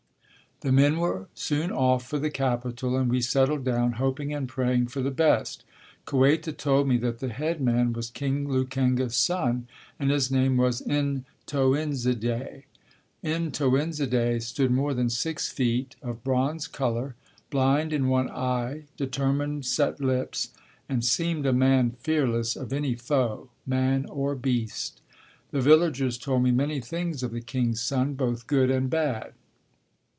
[0.63, 4.89] The men were soon off for the capital and we settled down, hoping and praying
[4.89, 5.63] for the best.
[6.05, 9.67] Kueta told me that the head man was King Lukenga's son
[9.99, 12.65] and his name was N'Toinzide.
[13.23, 17.15] N'Toinzide stood more than six feet, of bronze color,
[17.49, 20.49] blind in one eye, determined set lips,
[20.87, 25.01] and seemed a man fearless of any foe man or beast.
[25.49, 29.33] The villagers told me many things of the king's son, both good and bad.